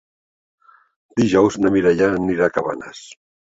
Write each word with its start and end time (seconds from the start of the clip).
Dijous 1.21 1.59
na 1.63 1.73
Mireia 1.77 2.09
anirà 2.23 2.51
a 2.51 2.57
Cabanes. 2.59 3.07